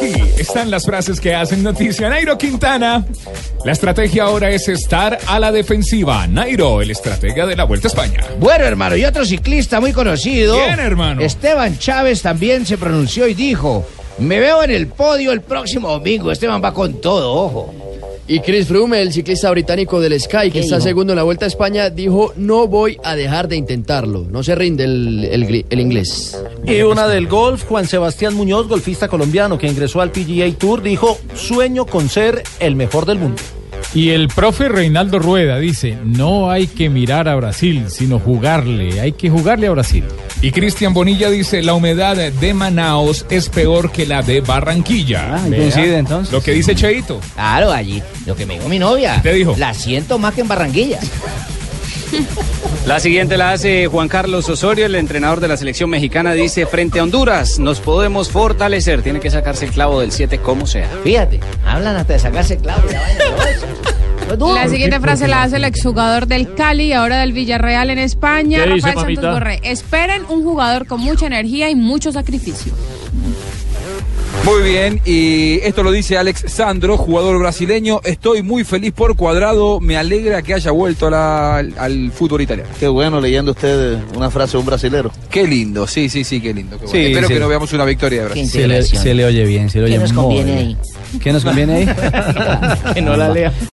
Aquí 0.00 0.14
están 0.38 0.70
las 0.70 0.86
frases 0.86 1.20
que 1.20 1.34
hacen 1.34 1.62
noticia. 1.62 2.08
Nairo 2.08 2.38
Quintana. 2.38 3.04
La 3.66 3.72
estrategia 3.72 4.24
ahora 4.24 4.48
es 4.48 4.66
estar 4.66 5.18
a 5.26 5.38
la 5.38 5.52
defensiva. 5.52 6.26
Nairo, 6.26 6.80
el 6.80 6.90
estratega 6.90 7.44
de 7.44 7.54
la 7.54 7.64
Vuelta 7.64 7.88
a 7.88 7.90
España. 7.90 8.24
Bueno, 8.38 8.64
hermano, 8.64 8.96
y 8.96 9.04
otro 9.04 9.26
ciclista 9.26 9.78
muy 9.78 9.92
conocido. 9.92 10.56
¿Quién, 10.56 10.80
hermano? 10.80 11.20
Esteban 11.20 11.78
Chávez 11.78 12.22
también 12.22 12.64
se 12.64 12.78
pronunció 12.78 13.28
y 13.28 13.34
dijo: 13.34 13.86
Me 14.18 14.40
veo 14.40 14.62
en 14.62 14.70
el 14.70 14.86
podio 14.86 15.32
el 15.32 15.42
próximo 15.42 15.90
domingo. 15.90 16.32
Esteban 16.32 16.62
va 16.64 16.72
con 16.72 16.98
todo, 17.02 17.34
ojo. 17.34 17.74
Y 18.32 18.38
Chris 18.38 18.68
Froome, 18.68 19.02
el 19.02 19.12
ciclista 19.12 19.50
británico 19.50 19.98
del 20.00 20.12
Sky, 20.20 20.52
que 20.52 20.60
está 20.60 20.76
dijo? 20.76 20.80
segundo 20.86 21.12
en 21.14 21.16
la 21.16 21.24
Vuelta 21.24 21.46
a 21.46 21.48
España, 21.48 21.90
dijo, 21.90 22.32
no 22.36 22.68
voy 22.68 22.96
a 23.02 23.16
dejar 23.16 23.48
de 23.48 23.56
intentarlo. 23.56 24.24
No 24.30 24.44
se 24.44 24.54
rinde 24.54 24.84
el, 24.84 25.24
el 25.24 25.48
gri- 25.48 25.64
el 25.68 25.80
inglés. 25.80 26.40
Y 26.64 26.80
una 26.82 27.08
del 27.08 27.26
golf, 27.26 27.64
Juan 27.64 27.88
Sebastián 27.88 28.34
Muñoz, 28.34 28.68
golfista 28.68 29.08
colombiano 29.08 29.58
que 29.58 29.66
ingresó 29.66 30.00
al 30.00 30.12
PGA 30.12 30.48
Tour, 30.56 30.80
dijo, 30.80 31.18
sueño 31.34 31.86
con 31.86 32.08
ser 32.08 32.44
el 32.60 32.76
mejor 32.76 33.04
del 33.04 33.18
mundo. 33.18 33.42
Y 33.92 34.10
el 34.10 34.28
profe 34.28 34.68
Reinaldo 34.68 35.18
Rueda 35.18 35.58
dice, 35.58 35.98
no 36.04 36.48
hay 36.48 36.68
que 36.68 36.88
mirar 36.88 37.28
a 37.28 37.34
Brasil, 37.34 37.86
sino 37.88 38.20
jugarle, 38.20 39.00
hay 39.00 39.12
que 39.12 39.30
jugarle 39.30 39.66
a 39.66 39.72
Brasil. 39.72 40.04
Y 40.42 40.52
Cristian 40.52 40.94
Bonilla 40.94 41.28
dice, 41.28 41.60
la 41.60 41.74
humedad 41.74 42.16
de 42.16 42.54
Manaos 42.54 43.26
es 43.30 43.48
peor 43.48 43.90
que 43.90 44.06
la 44.06 44.22
de 44.22 44.42
Barranquilla. 44.42 45.34
Ah, 45.34 45.44
coincide 45.44 45.98
entonces. 45.98 46.32
Lo 46.32 46.40
que 46.40 46.52
dice 46.52 46.76
Cheito. 46.76 47.20
Claro, 47.34 47.72
allí. 47.72 48.00
Lo 48.26 48.36
que 48.36 48.46
me 48.46 48.54
dijo 48.54 48.68
mi 48.68 48.78
novia. 48.78 49.16
¿Qué 49.16 49.30
te 49.30 49.34
dijo? 49.34 49.56
La 49.58 49.74
siento 49.74 50.20
más 50.20 50.34
que 50.34 50.42
en 50.42 50.48
Barranquilla. 50.48 51.00
La 52.86 52.98
siguiente 52.98 53.36
la 53.36 53.52
hace 53.52 53.86
Juan 53.86 54.08
Carlos 54.08 54.48
Osorio, 54.48 54.86
el 54.86 54.94
entrenador 54.94 55.40
de 55.40 55.48
la 55.48 55.56
selección 55.56 55.90
mexicana. 55.90 56.32
Dice, 56.32 56.66
frente 56.66 56.98
a 56.98 57.02
Honduras, 57.02 57.58
nos 57.58 57.78
podemos 57.78 58.30
fortalecer. 58.30 59.02
Tiene 59.02 59.20
que 59.20 59.30
sacarse 59.30 59.66
el 59.66 59.70
clavo 59.70 60.00
del 60.00 60.10
7 60.12 60.38
como 60.38 60.66
sea. 60.66 60.88
Fíjate, 61.04 61.40
hablan 61.64 61.96
hasta 61.96 62.14
de 62.14 62.18
sacarse 62.18 62.56
clavo. 62.56 62.82
y 62.88 62.92
la 62.92 63.00
vaina, 64.38 64.68
siguiente 64.68 64.98
frase 64.98 65.28
la 65.28 65.42
hace 65.42 65.56
el 65.56 65.64
exjugador 65.64 66.26
del 66.26 66.54
Cali 66.54 66.86
y 66.86 66.92
ahora 66.92 67.20
del 67.20 67.32
Villarreal 67.32 67.90
en 67.90 67.98
España, 67.98 68.64
¿Qué 68.64 68.74
dice, 68.74 68.88
Rafael 68.88 69.16
Santos? 69.16 69.34
Borré. 69.34 69.60
Esperen 69.62 70.22
un 70.28 70.42
jugador 70.42 70.86
con 70.86 71.00
mucha 71.00 71.26
energía 71.26 71.70
y 71.70 71.74
mucho 71.74 72.10
sacrificio. 72.12 72.72
Muy 74.44 74.62
bien, 74.62 75.00
y 75.04 75.58
esto 75.62 75.82
lo 75.82 75.92
dice 75.92 76.16
Alex 76.16 76.44
Sandro, 76.48 76.96
jugador 76.96 77.38
brasileño. 77.38 78.00
Estoy 78.04 78.42
muy 78.42 78.64
feliz 78.64 78.92
por 78.92 79.14
cuadrado, 79.14 79.80
me 79.80 79.96
alegra 79.98 80.40
que 80.42 80.54
haya 80.54 80.70
vuelto 80.70 81.08
a 81.08 81.10
la- 81.10 81.56
al, 81.58 81.74
al 81.78 82.10
fútbol 82.10 82.40
italiano. 82.40 82.70
Qué 82.80 82.88
bueno 82.88 83.20
leyendo 83.20 83.52
usted 83.52 83.98
una 84.16 84.30
frase 84.30 84.52
de 84.52 84.58
un 84.58 84.66
brasilero. 84.66 85.12
Qué 85.30 85.46
lindo, 85.46 85.86
sí, 85.86 86.08
sí, 86.08 86.24
sí, 86.24 86.40
qué 86.40 86.54
lindo. 86.54 86.78
qué 86.78 86.86
bueno. 86.86 86.92
Sí, 87.00 87.06
Espero 87.06 87.28
sí. 87.28 87.34
que 87.34 87.40
no 87.40 87.48
veamos 87.48 87.72
una 87.74 87.84
victoria 87.84 88.20
de 88.22 88.24
Brasil. 88.28 88.48
Se 88.48 88.58
le, 88.58 88.64
integración. 88.64 89.02
se 89.02 89.14
le 89.14 89.24
oye 89.26 89.44
bien, 89.44 89.68
se 89.70 89.78
le 89.78 89.84
oye 89.84 89.94
¿Qué 89.94 90.00
nos 90.00 90.12
conviene 90.12 90.52
bien. 90.54 90.58
ahí? 90.68 90.76
¿Qué 91.22 91.32
nos 91.32 91.44
conviene 91.44 91.74
ahí? 91.74 91.86
que 92.94 93.02
no 93.02 93.16
la 93.16 93.28
lea. 93.28 93.52